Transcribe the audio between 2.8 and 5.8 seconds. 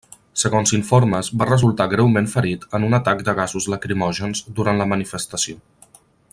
un atac de gasos lacrimògens durant la manifestació.